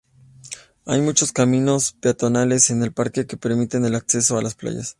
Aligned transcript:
Hay 0.87 0.99
muchos 0.99 1.31
caminos 1.31 1.91
peatonales 1.91 2.71
en 2.71 2.81
el 2.81 2.91
parque 2.91 3.27
que 3.27 3.37
permiten 3.37 3.85
el 3.85 3.93
acceso 3.93 4.35
a 4.35 4.41
las 4.41 4.55
playas. 4.55 4.89